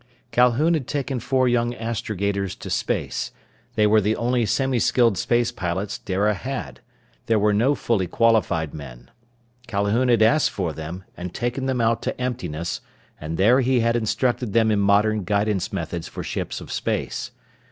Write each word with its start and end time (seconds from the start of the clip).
Calhoun 0.31 0.73
had 0.73 0.87
taken 0.87 1.19
four 1.19 1.47
young 1.47 1.75
astrogators 1.75 2.55
to 2.55 2.71
space. 2.71 3.31
They 3.75 3.85
were 3.85 4.01
the 4.01 4.15
only 4.15 4.45
semiskilled 4.47 5.15
space 5.15 5.51
pilots 5.51 5.99
Dara 5.99 6.33
had. 6.33 6.79
There 7.27 7.37
were 7.37 7.53
no 7.53 7.75
fully 7.75 8.07
qualified 8.07 8.73
men. 8.73 9.11
Calhoun 9.67 10.07
had 10.09 10.23
asked 10.23 10.49
for 10.49 10.73
them, 10.73 11.03
and 11.15 11.35
taken 11.35 11.67
them 11.67 11.79
out 11.81 12.01
to 12.01 12.19
emptiness, 12.19 12.81
and 13.19 13.37
there 13.37 13.61
he 13.61 13.81
had 13.81 13.95
instructed 13.95 14.53
them 14.53 14.71
in 14.71 14.79
modern 14.79 15.23
guidance 15.23 15.71
methods 15.71 16.07
for 16.07 16.23
ships 16.23 16.59
of 16.61 16.71
space. 16.71 17.29